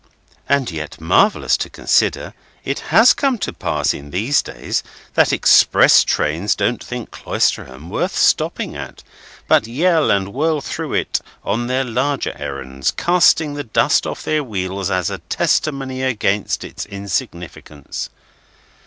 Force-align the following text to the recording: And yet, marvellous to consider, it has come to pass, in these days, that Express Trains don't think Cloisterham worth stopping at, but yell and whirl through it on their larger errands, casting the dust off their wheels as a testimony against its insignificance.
And 0.49 0.71
yet, 0.71 0.99
marvellous 0.99 1.55
to 1.57 1.69
consider, 1.69 2.33
it 2.65 2.79
has 2.89 3.13
come 3.13 3.37
to 3.37 3.53
pass, 3.53 3.93
in 3.93 4.09
these 4.09 4.41
days, 4.41 4.81
that 5.13 5.31
Express 5.31 6.03
Trains 6.03 6.55
don't 6.55 6.83
think 6.83 7.11
Cloisterham 7.11 7.87
worth 7.87 8.15
stopping 8.17 8.75
at, 8.75 9.03
but 9.47 9.67
yell 9.67 10.09
and 10.09 10.33
whirl 10.33 10.59
through 10.59 10.93
it 10.95 11.21
on 11.43 11.67
their 11.67 11.83
larger 11.83 12.35
errands, 12.39 12.89
casting 12.89 13.53
the 13.53 13.63
dust 13.63 14.07
off 14.07 14.23
their 14.23 14.43
wheels 14.43 14.89
as 14.89 15.11
a 15.11 15.19
testimony 15.19 16.01
against 16.01 16.63
its 16.63 16.87
insignificance. 16.87 18.09